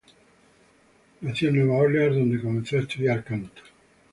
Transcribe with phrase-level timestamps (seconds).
[1.21, 3.61] Nació en Nueva Orleans donde comenzó a estudiar canto.